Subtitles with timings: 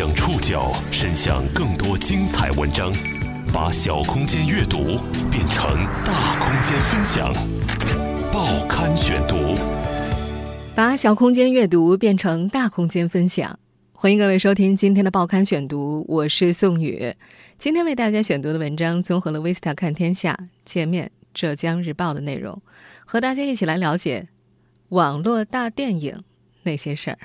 [0.00, 2.90] 将触角伸向更多精彩文章，
[3.52, 4.98] 把小空间阅读
[5.30, 7.30] 变成大空间分享。
[8.32, 9.54] 报刊选读，
[10.74, 13.58] 把小空间阅读变成大空间分享。
[13.92, 17.14] 欢迎各位收听今天的报刊选读，我是宋宇。
[17.58, 20.32] 今天为大家选读的文章综合了《Vista 看天下》、
[20.64, 22.62] 界面、浙江日报的内容，
[23.04, 24.28] 和大家一起来了解
[24.88, 26.22] 网络大电影
[26.62, 27.18] 那些事儿。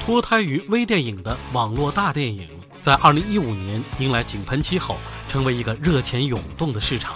[0.00, 2.48] 脱胎于微电影的网络大电影，
[2.80, 4.96] 在二零一五年迎来井喷期后，
[5.28, 7.14] 成为一个热钱涌动的市场。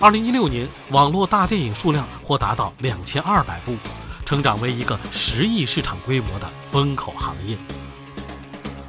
[0.00, 3.76] 二零一六年，网络大电影数量或达到两千二百部，
[4.24, 7.56] 成长为一个十亿市场规模的风口行业。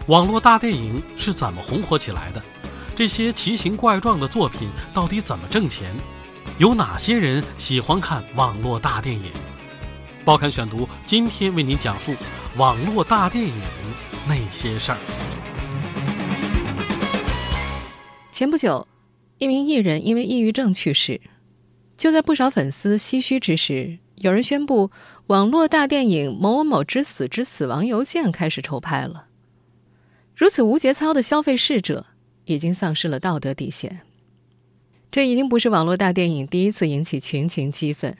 [0.07, 2.41] 网络大电影是怎么红火起来的？
[2.95, 5.93] 这些奇形怪状的作品到底怎么挣钱？
[6.57, 9.31] 有哪些人喜欢看网络大电影？
[10.23, 12.15] 报刊选读今天为您讲述
[12.57, 13.53] 网络大电影
[14.27, 14.97] 那些事儿。
[18.31, 18.87] 前不久，
[19.37, 21.21] 一名艺人因为抑郁症去世。
[21.97, 24.89] 就在不少粉丝唏嘘之时，有人宣布
[25.27, 29.27] 网络大电影《某某某之死之死亡邮件》开始筹拍了。
[30.35, 32.07] 如此无节操的消费逝者，
[32.45, 34.01] 已经丧失了道德底线。
[35.11, 38.17] 这已经不是网络大电影第一次引起群情激愤。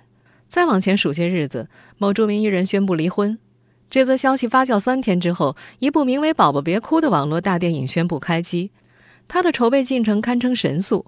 [0.47, 3.39] 再往前数些日子，某著名艺人宣布离婚。
[3.89, 8.71] 这则消息发酵三天之后，一部名为《宝宝别哭》的网络大电影宣布开机。
[9.27, 11.05] 它的筹备进程堪称神速。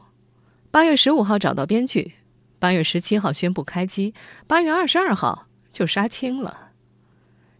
[0.72, 2.14] 八月十五号找到编剧，
[2.60, 4.14] 八月十七号宣布开机，
[4.46, 6.70] 八月二十二号就杀青了。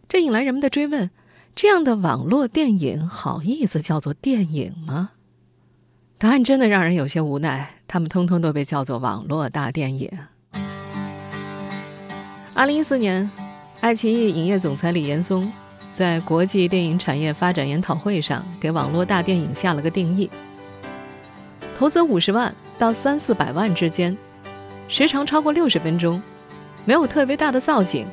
[0.08, 1.10] 这引来人们的追问：
[1.54, 5.10] 这样的网络电影好意思叫做电影吗？
[6.18, 10.10] 答案真的让人有些无奈，他们通通都被叫做网络大电影。
[12.52, 13.30] 二零一四年，
[13.80, 15.50] 爱奇艺影业总裁李岩松
[15.94, 20.30] 在国际电影产业发展研讨会上给网络大电影下了个定义：
[21.78, 24.14] 投资五十万到三四百万之间，
[24.86, 26.22] 时长超过六十分钟，
[26.84, 28.06] 没有特别大的造景，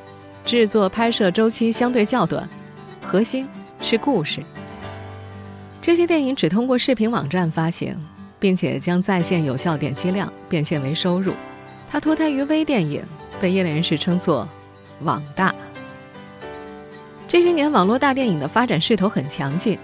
[0.46, 2.48] 制作拍摄周期相对较短，
[3.02, 3.46] 核心
[3.82, 4.42] 是故事。
[5.82, 7.94] 这些电影只通过视频网站发行，
[8.40, 11.34] 并且将在线有效点击量变现为收入。
[11.90, 13.04] 它脱胎于微电影。
[13.40, 14.50] 被业内人士称作
[15.02, 15.54] “网大”。
[17.28, 19.78] 这些年，网络大电影的发展势头很强劲。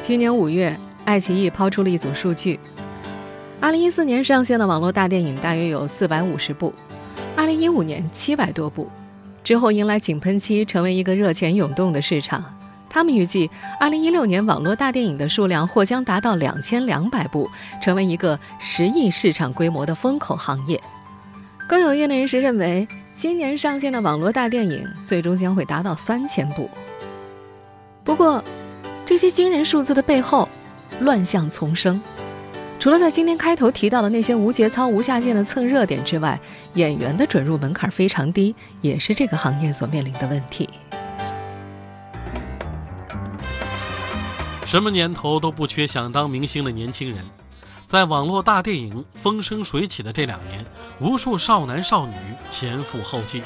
[0.00, 2.60] 今年五月，爱奇艺抛出了一组数据
[3.60, 6.72] ：2014年上线的网络大电影大约有450部
[7.36, 8.88] ，2015年700多部，
[9.42, 12.44] 之后迎来井喷期，成为一个热钱涌动的市场。
[12.88, 17.50] 他们预计，2016年网络大电影的数量或将达到2200部，
[17.82, 20.80] 成为一个十亿市场规模的风口行业。
[21.66, 22.86] 更有业内人士认为，
[23.16, 26.68] 今年上线的网络大电影最终将会达到三千部。
[28.02, 28.42] 不过，
[29.06, 30.48] 这些惊人数字的背后，
[31.00, 32.00] 乱象丛生。
[32.80, 36.38] 除了在今天开头提到的那些无节操、无下限的蹭热点之外，
[36.74, 40.68] 演员的准入门槛非常低，也是这个行业所面临的问题。
[44.66, 47.24] 什么年头都不缺想当明星的年轻人。
[47.86, 50.64] 在网络大电影风生水起的这两年，
[51.00, 52.14] 无数少男少女
[52.50, 53.42] 前赴后继。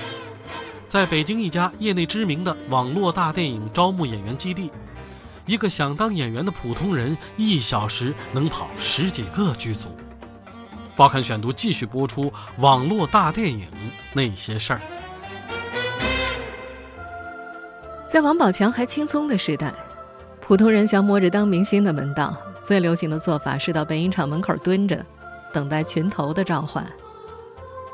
[0.88, 4.70] 在北京一家业内知名的网络大电影招募演员基地，
[5.44, 9.88] 一个想当演员的普通人一小时能跑十几个剧组。
[10.96, 13.68] 报刊选读继续播出网络大电影
[14.14, 14.80] 那些事儿。
[18.08, 19.74] 在王宝强还青葱的时代，
[20.40, 22.34] 普通人想摸着当明星的门道。
[22.68, 25.02] 最流行的做法是到北影厂门口蹲着，
[25.54, 26.86] 等待群头的召唤。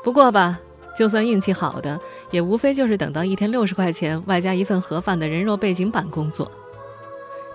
[0.03, 0.59] 不过吧，
[0.97, 1.97] 就算运气好的，
[2.29, 6.51] 也无非就是等到一天六十块钱，外加一份盒饭的人肉背景板工作。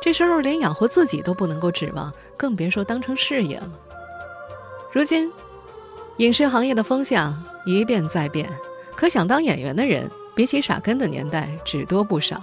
[0.01, 3.71] 这收入连养活自己都不能够指望，更别说当成事业了。
[4.91, 5.31] 如今，
[6.17, 8.49] 影视行业的风向一变再变，
[8.97, 12.43] 可想当演员的人，比起傻根的年代只多不少。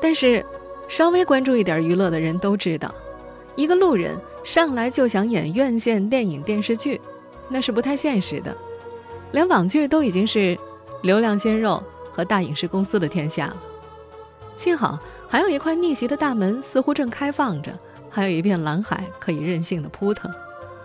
[0.00, 0.42] 但是，
[0.88, 2.90] 稍微关注一点娱乐的人都知道。
[3.56, 7.00] 一个路人上来就想演院线电影电视剧，
[7.48, 8.56] 那是不太现实的。
[9.32, 10.58] 连网剧都已经是
[11.02, 11.82] 流量鲜肉
[12.12, 13.56] 和大影视公司的天下了。
[14.56, 14.98] 幸好
[15.28, 17.72] 还有一块逆袭的大门似乎正开放着，
[18.08, 20.30] 还有一片蓝海可以任性的扑腾，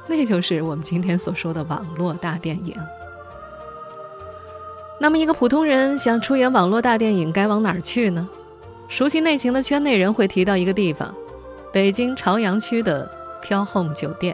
[0.07, 2.75] 那就是我们今天所说的网络大电影。
[4.99, 8.29] 那么，一个普通人想出演网络大电影，该往哪儿去呢？
[8.87, 11.13] 熟悉内情的圈内人会提到一个地方。
[11.75, 13.11] 北京朝阳区的
[13.41, 14.33] 飘 home 酒店，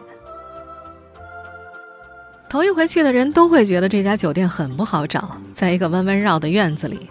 [2.48, 7.10] 头一回去的人都会觉得这家酒店很不好找，在一个弯弯绕的院子里。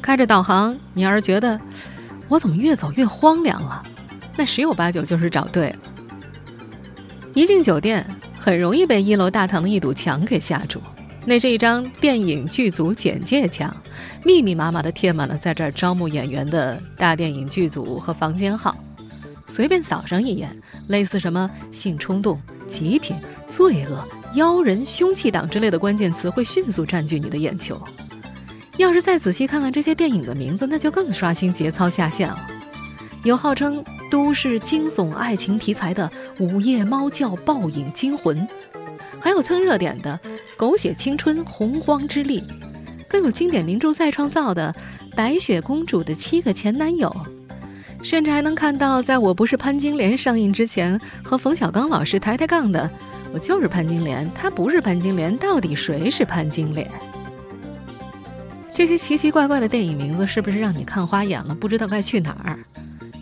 [0.00, 1.60] 开着导航，你要是觉得
[2.28, 3.82] 我怎么越走越荒凉了，
[4.38, 5.76] 那十有八九就是找对了。
[7.34, 8.06] 一进酒店，
[8.38, 10.80] 很容易被一楼大堂的一堵墙给吓住。
[11.26, 13.76] 那是一张电影剧组简介墙，
[14.24, 18.74] 密密麻麻的贴满了在这儿招募演员的大电影剧组和房间号。
[19.48, 20.48] 随便扫上一眼，
[20.86, 23.16] 类似什么性冲动、极品、
[23.46, 27.80] 罪恶、妖人、凶器党之类的关键词会迅速占据你的眼球。
[28.76, 32.48] 要是再仔细看看这些电影的名字，那就更刷新节操下线了。
[33.24, 36.08] 有号称都市惊悚爱情题材的
[36.44, 38.38] 《午夜猫叫暴影惊魂》，
[39.18, 40.20] 还有蹭热点的
[40.56, 42.40] 《狗血青春洪荒之力》，
[43.08, 44.72] 更有经典名著再创造的
[45.16, 47.08] 《白雪公主的七个前男友》，
[48.02, 52.90] 甚至还能看到在我不是潘金莲上映之前和冯小刚老师抬抬杠的
[53.34, 56.90] “我就是潘金莲，他不是潘金莲，到底谁是潘金莲？”
[58.72, 61.54] 这些奇奇怪怪的电影名字是不是让你看花眼了？
[61.54, 62.58] 不知道该去哪儿？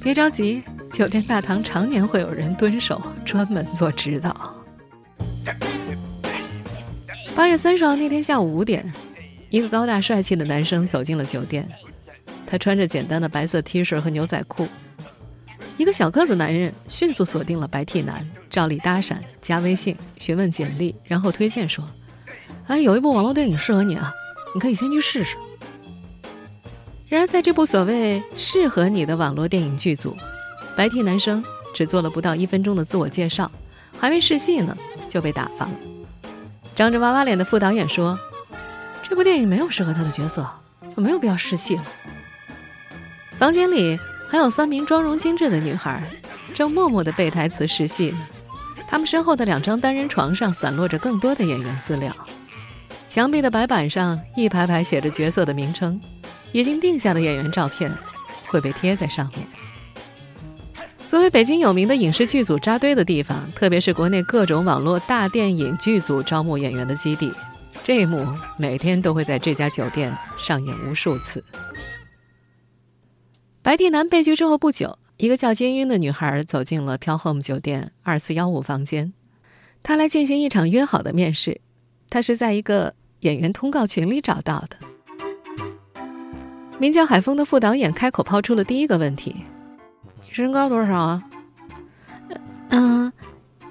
[0.02, 0.62] 别着急，
[0.92, 4.54] 酒店大堂常年会有人蹲守，专门做指导。
[7.34, 8.92] 八月三十号那天下午五点，
[9.48, 11.66] 一个高大帅气的男生走进了酒店。
[12.46, 14.68] 他穿着简单的白色 T 恤和牛仔裤。
[15.76, 21.84] 一个小个子男人迅速锁定了白 T 男，照例搭讪、加微信、询问简历，然后推荐说
[22.66, 24.10] ：“哎，有一部网络电影适合你啊，
[24.54, 25.36] 你可以先去试试。”
[27.08, 30.16] 然而，在这部所谓适合你的网络电影剧组，
[30.74, 31.44] 白 T 男生
[31.74, 33.50] 只做了不到一分钟的自我介绍，
[33.98, 34.76] 还没试戏呢
[35.08, 35.72] 就被打发了。
[36.74, 38.18] 长着娃娃脸的副导演说
[39.06, 40.48] ：“这部电影没有适合他的角色，
[40.96, 41.84] 就没有必要试戏了。”
[43.38, 43.98] 房间里
[44.28, 46.02] 还有三名妆容精致的女孩，
[46.54, 48.14] 正默默地背台词试戏
[48.88, 48.98] 她。
[48.98, 52.14] 们身后的两张单人床上散落着更多的演员资料，
[53.08, 56.00] 墙壁的白板上一排排写着角色的名称。
[56.52, 57.92] 已经定下的演员照片
[58.46, 59.46] 会被贴在上面。
[61.06, 67.30] 作为北京有名的影视剧组扎堆的地方，特别是国内各种网络大电影剧组招募演员的基地，
[67.84, 71.44] 这一幕每天都会在这家酒店上演无数次。
[73.66, 79.12] 白帝男被拒之后不久，一个叫金晕的女孩走进了飘 home 酒店二四幺五房间，
[79.82, 81.60] 她来进行一场约好的面试，
[82.08, 84.76] 她是在一个演员通告群里找到的。
[86.78, 89.34] 名叫海峰的副导演开口抛出了第一个问题
[90.22, 91.24] ：“你身高多少啊
[92.70, 93.12] ？”“嗯，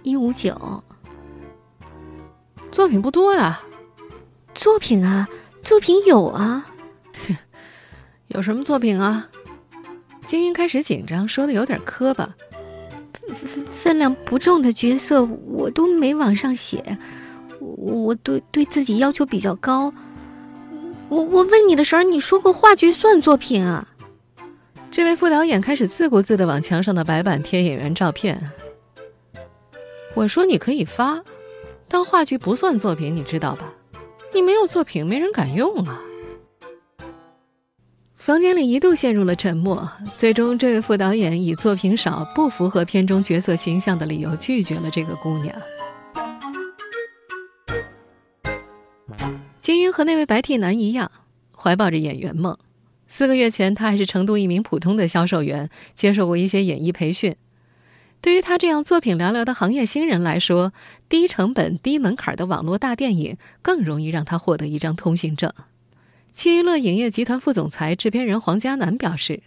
[0.04, 0.84] 一五九。
[2.70, 3.62] ”“作品不多呀。
[4.54, 5.30] ”“作品啊，
[5.64, 6.70] 作品有啊。
[8.28, 9.30] ”“有什么作品啊？”
[10.26, 12.36] 金云开始紧张，说的有点磕巴。
[13.34, 16.98] “分分量不重的角色我都没往上写，
[17.60, 19.94] 我对对自己要求比较高。”
[21.10, 23.88] 我我问你的时候，你说过话剧算作品啊？
[24.90, 28.52] 这位副导演开始自顾自的往墙上的白板贴演员照片。
[30.16, 31.22] 我说你可以发，
[31.88, 33.72] 但话剧不算作品，你知道吧？
[34.34, 36.02] 你没有作品，没人敢用啊。
[38.26, 39.88] 房间里一度陷入了沉默，
[40.18, 45.56] 最终这位副导演以作品少、不符合片中角色形象的理由拒绝了这个姑娘。
[49.62, 51.12] 金云和那位白 T 男一样，
[51.56, 52.58] 怀抱着演员梦。
[53.08, 57.36] 四个月前，他还是成都一名普通的销售员，接受过一些演艺培训。
[58.22, 60.74] 对于他这样作品寥寥的行业新人来说，
[61.08, 65.54] 低成本、低门槛的网络大电影更容易让他获得一张通行证。
[66.36, 69.42] 七娱乐影业集团副总裁、制片人黄嘉南表示：“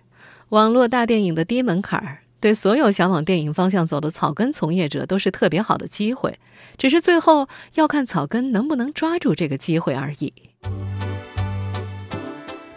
[0.48, 6.38] 网络大电影的低门槛儿，对所有想往电影方向走的草根从业者都是特别好的机会。”
[6.78, 10.32] 只是最后要看草根能不能抓住这个机会而已。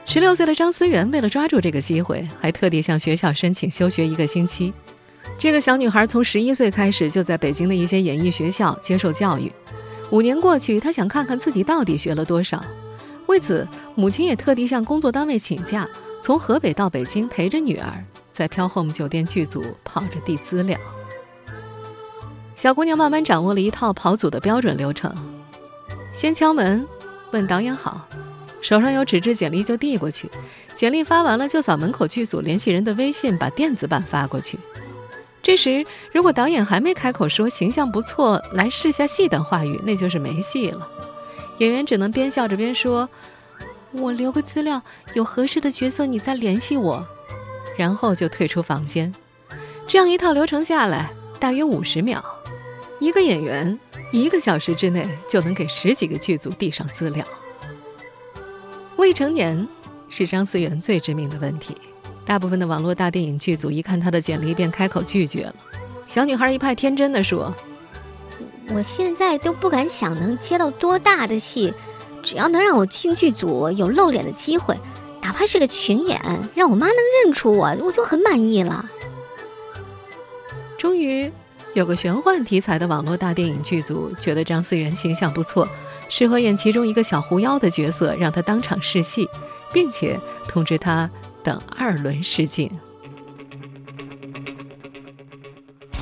[0.06, 4.74] 十六岁的张思源为了抓住这个机会，还特地向学校申请休学一个星期。
[5.40, 9.50] 这个小女孩从十一岁开始就在北京的一些演艺学校接受教育。
[10.12, 12.62] 五年过去，她想看看自己到底学了多少。
[13.28, 15.88] 为此，母亲也特地向工作单位请假，
[16.22, 20.78] 从河北到北京陪着女儿，在飘 home 酒店剧组跑着递资料。
[22.56, 25.14] 小姑娘慢慢掌握了一套跑组的标准流程：
[26.12, 26.86] 先敲门，
[27.32, 28.06] 问导演好，
[28.62, 30.30] 手上有纸质简历就递过去，
[30.74, 34.60] 简历发完了就扫门口剧组联系人的微信，把电子版发过去。
[35.42, 40.88] 这时，如果导演还没开口说形象不错，来试下戏等话语，那就是没戏了。
[41.62, 43.08] 演员只能边笑着边说
[43.94, 44.82] ：“我留个资料，
[45.14, 47.06] 有合适的角色你再联系我。”
[47.78, 49.14] 然后就退出房间。
[49.86, 52.24] 这样一套流程下来，大约五十秒。
[53.00, 53.80] 一个演员
[54.12, 57.24] 一个小时之内就能给十几个剧组递上资料。
[58.98, 59.68] 未成年
[60.10, 61.78] 是张思源最致命的问题。
[62.26, 65.56] 大部分的网络大电影剧组一看他的简历，便开口拒绝了。
[66.08, 67.54] 小女孩一派天真的说
[68.74, 71.74] ：“我现在都不敢想能接到多大的戏，
[72.24, 74.80] 只要能让我进剧组有露脸的机会，
[75.22, 76.20] 哪怕是个群演，
[76.56, 78.90] 让我妈能认出我，我就很满意了。”
[80.80, 81.32] 终于，
[81.74, 85.68] 有个玄幻题材的网络大电影剧组觉得张思源形象不错，
[86.10, 89.28] 适合演其中一个小狐妖的角色，让他当场试戏，
[89.74, 91.10] 并且通知他
[91.44, 92.72] 等二轮试镜。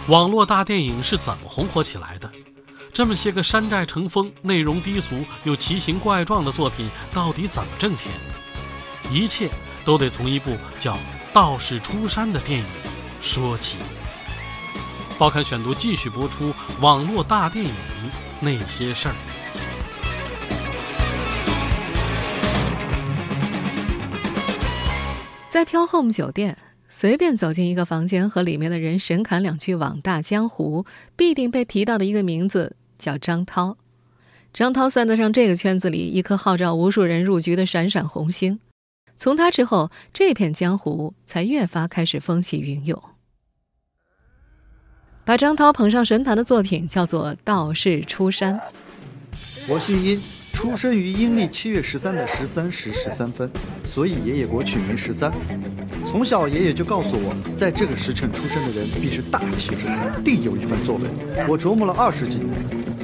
[0.08, 2.32] 网络大电影是怎么红火起来的？
[3.00, 8.12] 这么些个山寨成风、内容低俗又奇形怪状的作品，到底怎么挣钱？
[9.10, 9.50] 一切
[9.86, 10.96] 都得从一部叫
[11.32, 12.66] 《道士出山》的电影
[13.22, 13.78] 说起。
[15.18, 17.72] 报刊选读继续播出网络大电影
[18.42, 19.16] 那些事儿。
[25.48, 26.58] 在飘 home 酒店，
[26.90, 33.78] 随便走进一个房间，和里面的人神侃两句网大江湖，必定被提到的一个名字叫张涛。
[34.54, 38.60] 张涛算得上这个圈子里一颗号召无数人入局的闪闪红星。
[39.18, 43.02] 从他之后，这片江湖才越发开始风起云涌。
[45.26, 48.56] 把张涛捧上神坛的作品叫做《道士出山》。
[49.68, 50.20] 我姓殷，
[50.54, 53.52] 出生于阴历七月十三的十三时十三分，
[53.86, 55.32] 所以爷爷给我取名十三。
[56.08, 61.04] 从小爷爷就告诉我，在这个时辰出生的人必是大器之才，定有一番作为。
[61.48, 62.50] 我琢磨了二十几年，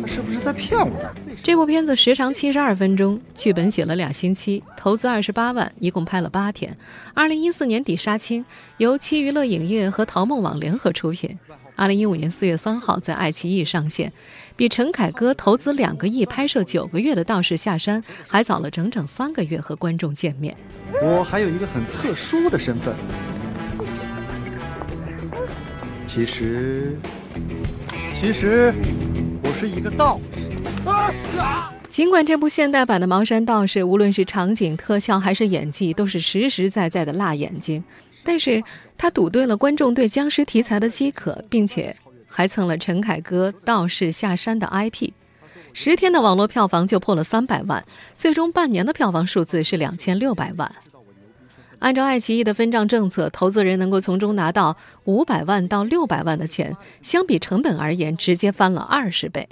[0.06, 1.12] 他是不是在骗我？
[1.42, 6.78] 这部片子时长七十二分钟，剧本写了俩星期，投资二十八万，一共拍了八天。
[7.16, 8.46] 二零一四年底杀青，
[8.78, 11.36] 由七娱乐影业和淘梦网联合出品。
[11.76, 14.14] 二零一五年四月三号在爱奇艺上线，
[14.56, 20.56] 比陈凯歌投资两个亿拍摄九个月的《道士下山》还早了整整三个月和观众见面。
[21.02, 22.94] 我还有一个很特殊的身份，
[26.06, 26.96] 其实，
[28.20, 28.74] 其实
[29.44, 30.50] 我是一个道士。
[31.90, 37.84] 尽管这部现代版的《茅山道士》无论是场景特效还是演技都是实实在在的辣眼睛。
[38.24, 38.62] 但是
[38.98, 41.96] 他赌对了观众对僵尸题材的饥渴，并且
[42.28, 45.12] 还蹭了陈凯歌《道士下山》的 IP，
[45.74, 50.70] 十天的网络票房就破了三百万，最终半年的票房数字是两千六百万。
[51.80, 59.48] 按照爱奇艺的分账政策，投资人能够从中拿到五百万到六百万的钱，相比成本而言，直接翻了二十倍。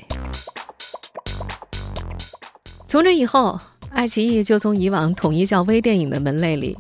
[2.88, 3.60] 从这以后，
[3.92, 6.78] 爱奇艺就从以往统一叫微电影的门类里。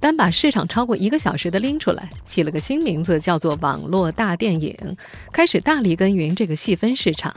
[0.00, 4.76] 单把市场超过一个小时的拎出来，起了个新名字，叫做“网络大电影”，
[5.32, 7.34] 开始大力耕耘这个细分市场。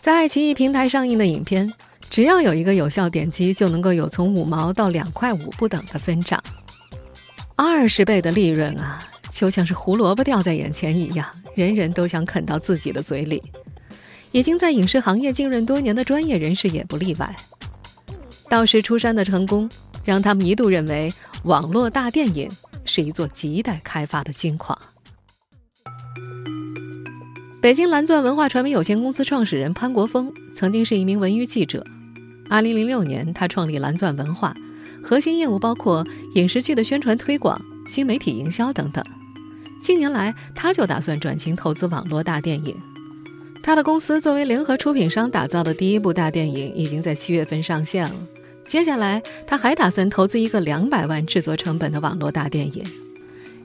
[0.00, 1.72] 在爱奇艺平台上映的影片，
[2.08, 6.40] 只要有一个有效点击，就能够有从五毛到两块五不等的分账，
[7.66, 13.42] 二十倍的利润啊，就像是胡萝卜掉在眼前一样，人人都想啃到自己的嘴里。
[14.30, 17.36] 已经在影视行业浸润多年的专业人士也不例外。
[18.48, 19.68] 道士出山的成功，
[20.04, 21.12] 让他们一度认为。
[21.44, 22.48] 网络大电影
[22.84, 24.78] 是一座亟待开发的金矿。
[27.60, 31.84] 北京蓝钻文化传媒有限公司创始人潘国峰曾经是一名文娱记者。
[32.48, 34.54] 2006年，他创立蓝钻文化，
[35.02, 39.04] 核心业务包括影视剧的宣传推广、新媒体营销等等。
[39.82, 42.76] 近年来，他就打算转型投资网络大电影。
[43.62, 48.14] 他的公司作为联合出品商打造的第一部大电影，已经在七月份上线了。
[48.64, 52.84] 接下来，他还打算投资一个两百万制作成本的网络大电影。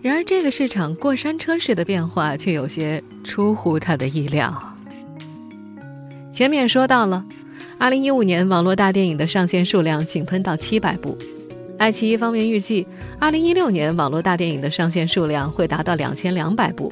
[0.01, 4.75] 然而，这个市场过山车式的变化却有些出乎他的意料。
[6.31, 7.25] 前面说到了，
[7.79, 11.15] 二零一五年网络大电影的上线数量井喷到七百部。
[11.77, 12.87] 爱奇艺方面预计，
[13.19, 16.91] 二零一六年网络大电影的上线数量会达到两千两百部，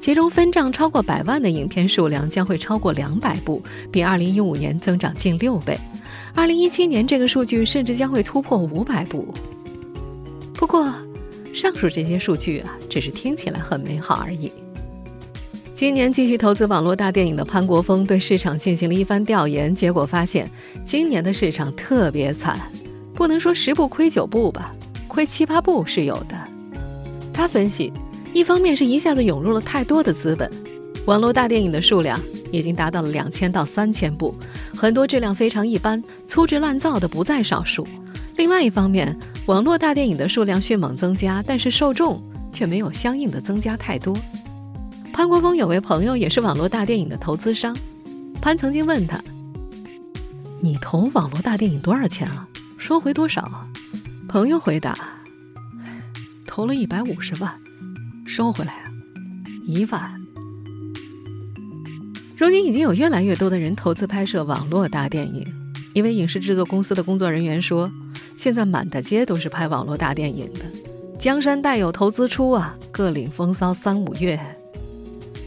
[0.00, 5.78] 其中分账超过百万的影片数量将会超过两百部，比二零一五年增长近六倍。
[6.34, 9.34] 二零一七年，这个数据甚至将会突破五百部。
[10.54, 10.90] 不过，
[11.52, 14.50] 上述这些数据啊，只是听起来很美好而已。
[15.82, 20.48] 今年继续投资网络大电影的潘国峰对市场进行了一番调研，结果发现
[20.84, 22.56] 今年的市场特别惨，
[23.12, 24.72] 不能说十步亏九部吧，
[25.08, 26.36] 亏七八部是有的。
[27.32, 27.92] 他分析，
[28.32, 30.48] 一方面是一下子涌入了太多的资本，
[31.04, 32.16] 网络大电影的数量。
[32.52, 34.32] 已经达到了两千到三千部，
[34.76, 37.84] 很多质量非常一般、粗制滥造的不在少数。
[38.36, 42.22] 另外一方面，网络大电影的数量迅猛增加，但是受众
[42.52, 44.16] 却没有相应的增加太多。
[45.12, 47.76] 潘国峰有位朋友也是网络大电影的投资商，
[48.40, 49.22] 潘曾经问他
[50.58, 52.48] ：“你投网络大电影多少钱啊？
[52.78, 53.68] 收回多少？”
[54.26, 54.98] 朋友回答
[56.46, 57.54] ：“投了一百五十万，
[58.26, 58.90] 收回来啊，
[59.66, 60.18] 一万。”
[62.36, 65.46] 如今已经有越来越多的人投资拍摄网络大电影，
[65.92, 67.92] 一位影视制作公司的工作人员说
[68.36, 70.60] ：“现在满大街都是拍网络大电影的，
[71.18, 74.40] 江山代有投资出啊，各领风骚三五月。”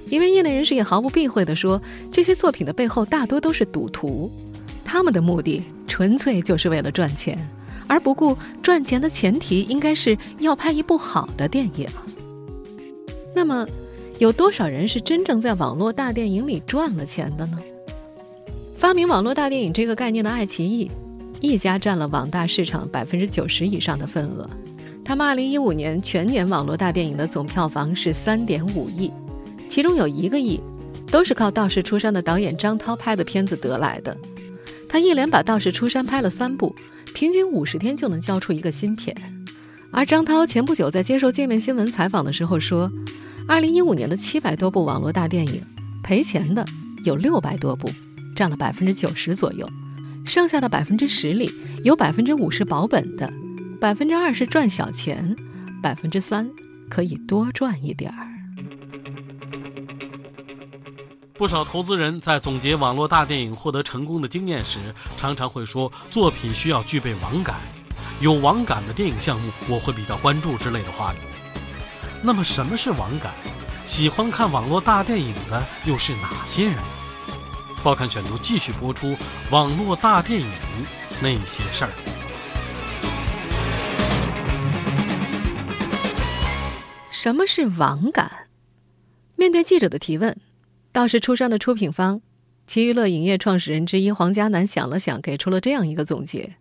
[0.09, 1.81] 一位业内人士也毫不避讳地说
[2.11, 4.31] ：“这些作品的背后大多都是赌徒，
[4.83, 7.37] 他们的目的纯粹就是为了赚钱，
[7.87, 11.87] 而不顾赚钱的前提应该是要拍一部好的电影。”
[13.35, 13.67] 那么。
[14.17, 17.59] 有多少人是真正在网络大电影里赚了钱的呢？
[18.73, 20.89] 发明网络大电影这个概念的爱奇艺，
[21.41, 24.49] 一家占了网大市场百分之九十以上的份额。
[25.03, 29.11] 他们二零一五年全年网络大电影的总票房是三点五亿，
[29.69, 30.59] 其中有一个亿
[31.11, 34.15] 都是靠《道士出山》的导演张涛拍的片子得来的。
[34.87, 36.75] 他一连把《道士出山》拍了三部，
[37.13, 39.15] 平均五十天就能交出一个新片。
[39.91, 42.91] 而张涛前不久在接受界面新闻采访的时候说。
[43.47, 45.61] 二零一五年的七百多部网络大电影，
[46.01, 46.65] 赔钱的
[47.03, 47.87] 有六百多部，
[48.35, 49.69] 占了百分之九十左右。
[50.25, 51.51] 剩下的百分之十里，
[51.83, 53.31] 有百分之五是保本的，
[53.79, 55.35] 百分之二是赚小钱，
[55.79, 56.49] 百分之三
[56.89, 58.34] 可以多赚一点儿。
[61.37, 67.57] 不少投资人在总结网络大电影获得成功的经验时，常常会说作品需要具备网感，
[68.21, 71.17] 有网感的电影项目我会比较关注之类的话语。
[72.23, 73.33] 那么什么是网感？
[73.85, 76.75] 喜欢看网络大电影的又是哪些人？
[77.83, 79.13] 报刊选读继续播出
[79.51, 80.49] 网络大电影
[81.21, 81.91] 那些事儿。
[87.11, 88.47] 什么是网感？
[89.35, 90.31] 面对记者的提问，
[90.95, 92.21] 《道士出山》的出品方
[92.67, 96.55] 奇娱乐影业创始人之一黄嘉南想了想，给出了这样一个总结：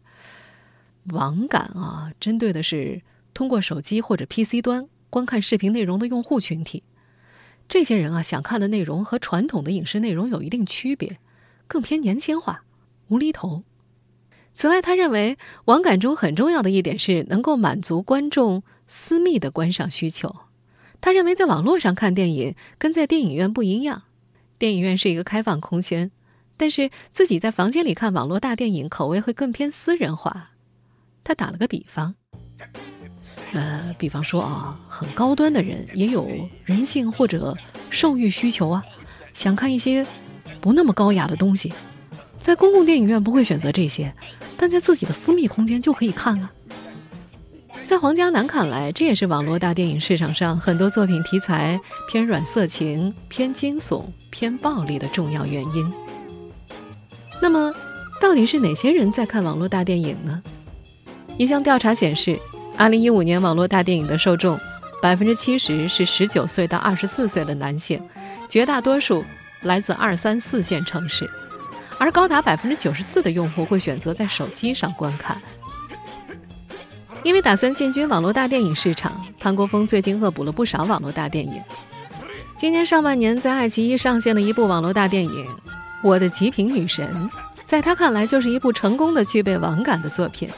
[1.04, 4.88] 网感啊，针对的是通过手机或者 PC 端。
[5.08, 6.82] 观看视频内容的用户群体，
[7.68, 11.20] 这些人啊，想看的内容和传统的影视内容有一定区别，
[11.68, 12.64] 更偏年轻化、
[13.06, 13.62] 无厘头。
[14.52, 20.35] 此外，他认为网感中很重要的一点是能够满足观众私密的观赏需求。
[21.00, 24.02] 他认为，在网络上看电影跟在电影院不一样，
[24.64, 26.11] 电影院是一个开放空间，
[26.57, 30.53] 但是自己在房间里看网络大电影，口味会更偏私人化。
[31.22, 32.14] 他打了个比方。
[33.53, 36.27] 呃，比方说啊，很高端的人也有
[36.64, 37.55] 人性或者
[37.90, 38.83] 兽欲需求啊，
[39.35, 40.07] 想看一些
[40.62, 41.70] 不那么高雅的东西，
[42.40, 44.14] 在公共电影院不会选择这些，
[44.57, 46.50] 但在自己的私密空间就可以看啊。
[47.94, 51.80] 在黄嘉南看来，这也是网络大电影市场上很多作品题材
[52.11, 55.92] 偏软色情、偏惊悚、偏暴力的重要原因。
[57.40, 57.72] 那么，
[58.20, 60.42] 到底是哪些人在看网络大电影呢？
[61.37, 62.37] 一项调查显示。
[62.76, 64.59] 二零一五年网络大电影的受众，
[65.00, 68.02] 百分之七十是十九岁到二十四岁的男性，
[68.48, 69.24] 绝大多数
[69.62, 71.30] 来自二三四线城市，
[71.96, 75.40] 而高达百分之九十四的用户会选择在手机上观看。
[77.24, 79.10] 因为打算进军网络大电影市场，
[79.40, 81.60] 潘国峰最近恶补了不少网络大电影。
[82.58, 85.46] 今年上半年，在爱奇艺上线了一部网络大电影
[86.02, 87.08] 《我的极品女神》，
[87.64, 90.50] 在他看来，就是一部成功的具备网感的作品。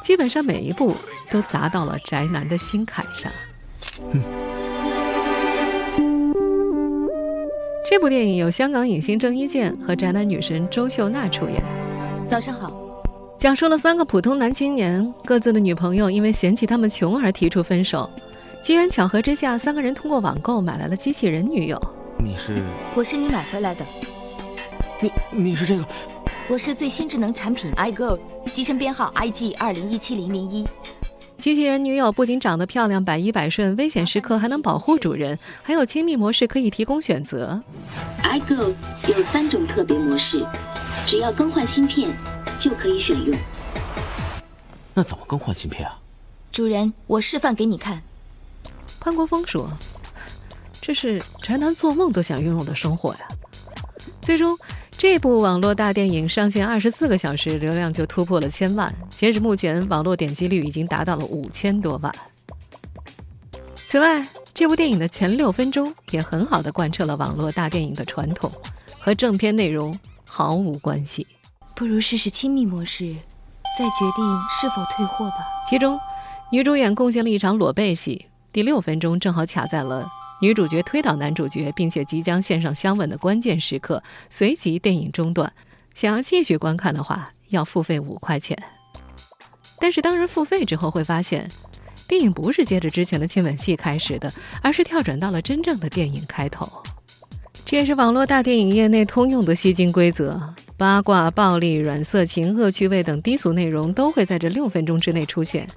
[0.00, 0.96] 基本上每一部
[1.30, 3.30] 都砸到了宅男的心坎上。
[7.84, 11.60] 这部电影由香港影星郑伊健和宅男女神周秀娜出演。
[12.24, 12.87] 早上好。
[13.38, 18.10] 讲述了三个普通男青年各自的女朋友因为嫌弃他们穷而提出分手。
[18.60, 21.80] 机缘巧合之下，三个人通过网购买来了机器人女友。
[22.18, 22.60] 你是？
[22.96, 23.86] 我是你买回来的。
[25.00, 25.86] 你你是这个？
[26.48, 28.18] 我是最新智能产品 iGirl，
[28.50, 30.66] 机身编号 IG 二零一七零零一。
[31.38, 37.62] 机器人女友不仅长得漂亮、百依百顺，危险时刻还能保护主人，还有亲密模式可以提供选择。
[38.24, 38.72] iGirl
[39.06, 40.44] 有三种特别模式，
[41.06, 42.10] 只要更换芯片
[42.58, 43.36] 就可以选用。
[44.94, 45.98] 那怎么更换芯片啊？
[46.50, 48.02] 主人，我示范给你看。
[49.00, 49.70] 潘国峰说
[50.82, 53.20] ：“这是宅男做梦都想拥有的生活呀！”
[54.20, 54.58] 最终。
[55.00, 58.92] 这部网络大电影上线二十四个小时，流量就突破了千万。
[59.08, 62.12] 截止目前，网络点击率已经达到了五千多万。
[63.76, 68.50] 此外，这部电影的前六分钟也很好的贯彻了网络大电影的传统，
[68.98, 71.24] 和正片内容毫无关系。
[71.78, 73.14] 不如试试亲密模式，
[73.78, 75.36] 再决定是否退货吧。
[75.70, 75.96] 其中，
[76.50, 80.04] 女主演贡献了一场裸背戏，第六分钟正好卡在了。
[80.42, 85.52] 女主角推倒男主角，并且即将献上香吻的关键时刻，随即电影中断。
[85.94, 88.60] 想要继续观看的话，要付费五块钱。
[89.78, 91.48] 但是当人付费之后，会发现，
[92.08, 96.68] 电影不是接着之前的亲吻戏开始的，而是跳转到了真正的电影开头。
[97.64, 100.42] 这也是网络大电影业内通用的吸金规则：
[100.78, 105.68] 八卦、暴力、软色情、恶趣味等低俗内容都会在这六分钟之内出现，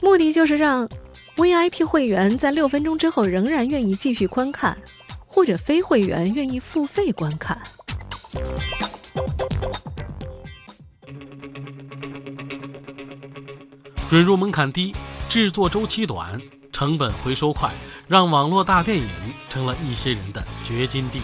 [0.00, 0.88] 目的就是让
[1.36, 4.78] VIP 会员在六分钟之后仍然愿意继续观看，
[5.26, 7.60] 或者非会员愿意付费观看。
[14.08, 14.94] 准入门槛低，
[15.28, 17.68] 制作周期短，成本回收快，
[18.06, 19.08] 让网络大电影
[19.50, 21.20] 成了一些人的掘金地。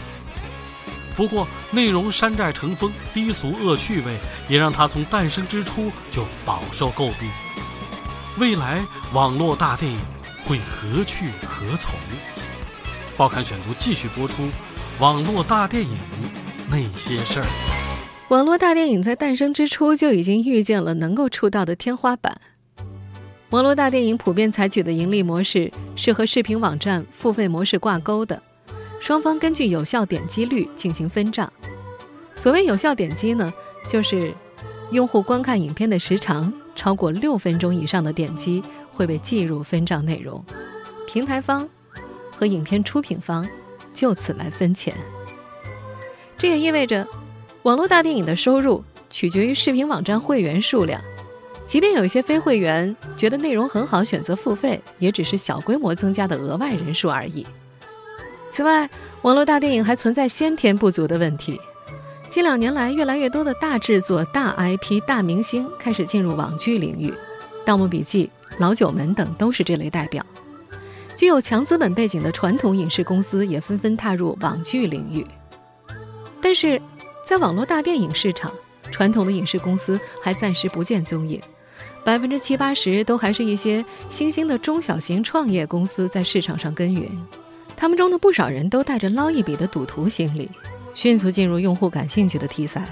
[1.21, 7.29] 不过，内容山寨成风、低俗恶趣味，也让它从诞生之初就饱受诟病。
[8.39, 9.99] 未来网络大电影
[10.47, 11.93] 会何去何从？
[13.19, 14.49] 报刊选读继续播出：
[14.99, 15.95] 网络大电影
[16.71, 17.47] 那些事儿。
[18.31, 22.41] 网络大电影在诞生之初就已经预见了能够触到的天花板。
[23.51, 28.43] 网络大电影普遍采取的盈利模式是和视频网站付费模式挂钩的，
[29.01, 31.51] 双方根据有效点击率进行分账。
[32.37, 33.53] 所谓有效点击呢，
[33.89, 34.33] 就是
[34.93, 40.45] 用户观看影片的时长超过六分钟以上的点击会被计入分账内容，
[41.09, 41.69] 平台方
[42.37, 43.49] 和影片出品方
[43.93, 44.95] 就此来分钱。
[46.37, 47.07] 这也意味着，
[47.63, 51.01] 网络大电影的收入取决于视频网站会员数量。
[51.67, 57.47] 即便有一些非会员觉得内容很好，选择付费，也只是小规模增加的额外人数而已。
[58.51, 58.91] 此外，
[59.23, 61.61] 网络大电影还存在先天不足的问题。
[62.29, 67.11] 近两年来，越来越多的大制作、大 IP、大明星开始进入网剧领域，
[67.65, 70.25] 《盗墓笔记》《老九门》等都是这类代表。
[71.17, 75.27] 具有强资本背景的传统影视公司也纷纷踏入网剧领域。
[76.41, 76.81] 但是，
[77.27, 78.53] 在网络大电影市场，
[78.91, 81.41] 传统的影视公司还暂时不见踪影。
[82.05, 87.11] 百分之七八十都还是一些新兴的中小型创业公司在市场上耕耘，
[87.81, 90.51] 他们中的不少人都带着捞一笔的赌徒心理，
[90.93, 92.87] 迅速进入用户感兴趣的题材，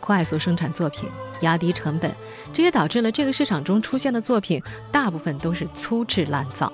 [0.00, 1.08] 快速生产作品，
[1.40, 2.14] 压低成本，
[2.52, 6.70] 这也导致了这个市场中出现的作品大部分都是粗制滥造。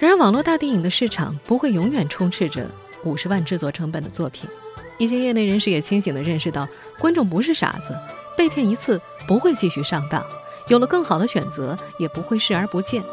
[0.00, 2.68] 然而，网络大电影的市场不会永远充斥着
[3.04, 4.50] 五十万制作成本的作品，
[4.98, 6.66] 一些业内人士也清醒地认识到，
[6.98, 7.96] 观众不是傻子。
[8.36, 10.26] 被骗一次不会继续上当，
[10.66, 13.04] 有了更好的选择也不会视而不见。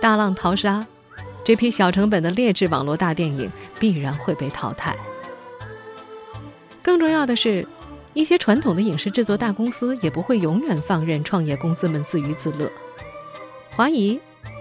[0.00, 0.84] 大浪淘沙，
[1.48, 4.94] 这批小成本的劣质网络大电影必然会被淘汰。
[6.82, 7.66] 更重要的是，
[8.12, 12.70] 一些传统的影视制作大公司也不会永远放任创业公司们自娱自乐。
[13.74, 14.20] 华谊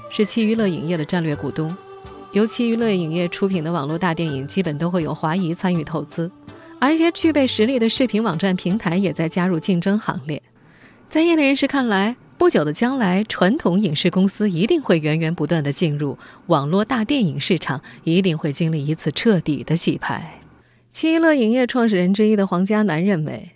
[0.09, 1.75] 是七娱乐影业的战略股东，
[2.31, 6.31] 由七娱乐影业出品的网络大电影基本都会有华谊参与投资。
[6.79, 10.41] 而一些具备实力的视频网站平台也在加入竞争行列。
[11.09, 20.39] 在业内人士看来，不久的将来，传统影视公司一定会源源不断的进入网络大电影市场，一定会经历一次彻底的洗牌。
[20.91, 23.53] 七一乐影业创始人之一的黄嘉南认为，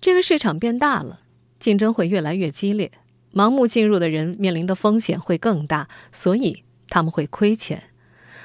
[0.00, 1.20] 这个市场变大了，
[1.60, 2.90] 竞争会越来越激烈，
[3.34, 7.84] 盲目进入的人面临的风险会更大，所以他们会亏钱。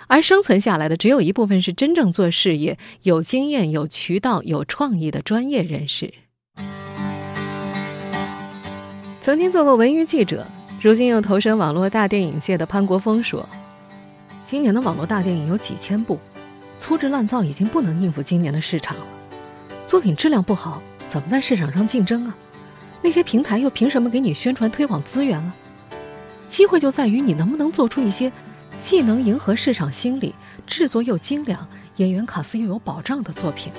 [0.08, 6.13] 而生存下来的只有一部分是真正做事业、有经验、有渠道、有创意的专业人士。
[9.23, 10.45] 曾经做过文娱记者，
[10.81, 13.47] 如今又投身网络大电影界的潘国峰说
[14.43, 16.19] ：“今年的网络大电影有几千部，
[16.77, 19.03] 粗制滥造已经不能应付今年的市场了。
[19.88, 22.36] 作品质量不好，怎么在市场上竞争啊？
[23.01, 25.55] 那些平台又凭什么给你宣传推广资源啊？
[26.49, 28.29] 机会就在于你能不能做出一些。”
[28.77, 30.36] 既能迎合市场心理，
[30.67, 31.65] 制作又精良，
[31.97, 33.71] 演员卡司又有保障的作品。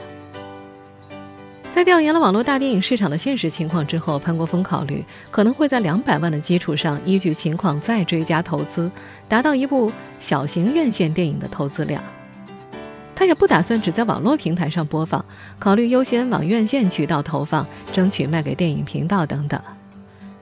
[1.75, 8.89] 在调研了网络大电影市场的现实情况之后，潘国峰考虑可能会在两百万的基础上，依据情况再追加投资，
[9.27, 12.01] 达到一部小型院线电影的投资量。
[13.17, 15.25] 他也不打算只在网络平台上播放，
[15.59, 19.61] 考虑优先往院线渠道投放，争取卖给电影频道等等。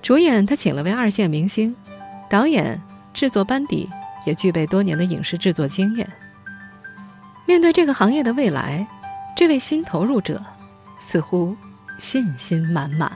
[0.02, 1.74] 主演他请了位二线明星，
[2.28, 2.78] 导演、
[3.14, 3.88] 制作班底。
[4.24, 6.08] 也具备多年的影视制作经验。
[7.44, 8.86] 面对这个行业的未来，
[9.34, 10.40] 这位新投入者
[11.02, 11.54] 似乎
[11.98, 13.12] 信心满满。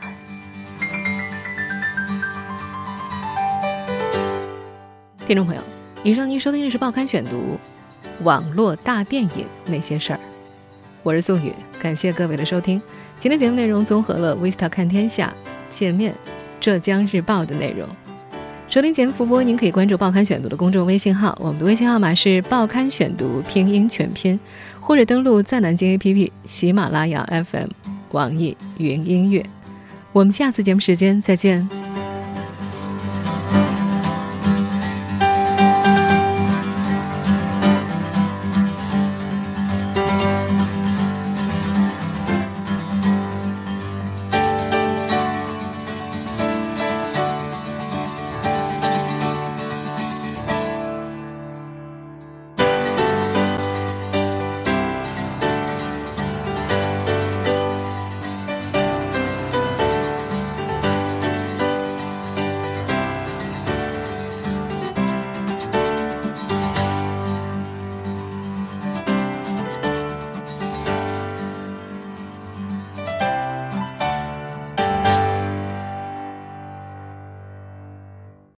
[5.26, 5.62] 听众朋友，
[6.02, 7.58] 以上您收听的是《报刊选读》
[8.24, 10.20] 网络大电影那些事儿，
[11.02, 12.82] 我是宋宇，感谢各位的收听。
[13.18, 15.32] 今天节目内容综合了《Vista 看天下》、
[15.74, 16.14] 界面、
[16.60, 17.88] 浙江日报的内容。
[18.68, 24.38] 收听节目复播，您可以关注“报刊选读”的公众微信号，我们的微信号码是“报刊选读”拼音全拼，
[24.86, 27.68] 或者登录在南京 APP、喜马拉雅 FM、
[28.12, 29.44] 网易云音乐。
[30.12, 31.68] 我们下次节目时间再见。